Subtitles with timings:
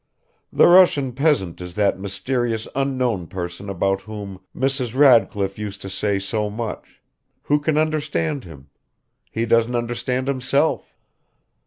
[0.51, 4.95] The Russian peasant is that mysterious unknown person about whom Mrs.
[4.95, 6.99] Radcliffe used to say so much.
[7.43, 8.71] Who can understand him?
[9.29, 10.95] He doesn't understand himself."